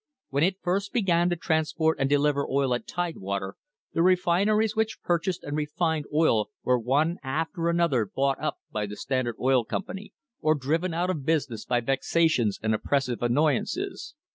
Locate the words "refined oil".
5.55-6.49